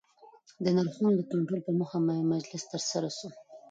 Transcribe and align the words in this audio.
د 0.63 0.65
نرخونو 0.75 1.11
د 1.17 1.21
کنټرول 1.31 1.61
په 1.67 1.71
موخه 1.79 1.97
مجلس 2.33 2.63
ترسره 2.71 3.09
سو 3.17 3.27